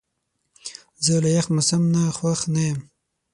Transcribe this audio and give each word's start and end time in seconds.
زه 1.03 1.13
له 1.23 1.29
یخ 1.37 1.45
موسم 1.55 1.81
نه 1.93 2.03
خوښ 2.17 2.39
نه 2.53 2.61
یم. 2.67 2.79